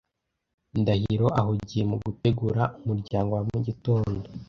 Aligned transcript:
Ndahiro 0.79 1.27
ahugiye 1.39 1.83
mu 1.91 1.97
gutegura 2.05 2.63
umuryango 2.81 3.31
wa 3.37 3.43
mugitondo. 3.49 4.19